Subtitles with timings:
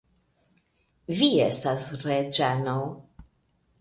[1.19, 2.77] Vi estas reĝano.